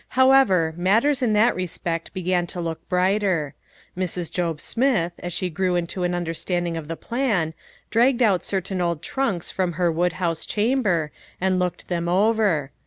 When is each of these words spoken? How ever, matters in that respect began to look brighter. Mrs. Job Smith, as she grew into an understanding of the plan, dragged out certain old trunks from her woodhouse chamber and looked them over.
How 0.17 0.31
ever, 0.31 0.73
matters 0.77 1.21
in 1.21 1.33
that 1.33 1.53
respect 1.55 2.11
began 2.11 2.47
to 2.47 2.59
look 2.59 2.89
brighter. 2.89 3.53
Mrs. 3.95 4.31
Job 4.31 4.59
Smith, 4.59 5.11
as 5.19 5.31
she 5.31 5.51
grew 5.51 5.75
into 5.75 6.01
an 6.03 6.15
understanding 6.15 6.75
of 6.75 6.87
the 6.87 6.97
plan, 6.97 7.53
dragged 7.91 8.23
out 8.23 8.43
certain 8.43 8.81
old 8.81 9.03
trunks 9.03 9.51
from 9.51 9.73
her 9.73 9.91
woodhouse 9.91 10.47
chamber 10.47 11.11
and 11.39 11.59
looked 11.59 11.87
them 11.87 12.09
over. 12.09 12.71